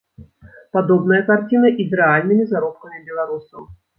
[0.77, 3.61] Падобная карціна і з рэальнымі заробкамі беларусаў.